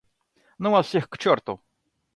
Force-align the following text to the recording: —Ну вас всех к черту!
—Ну 0.61 0.71
вас 0.71 0.87
всех 0.87 1.09
к 1.09 1.17
черту! 1.19 1.59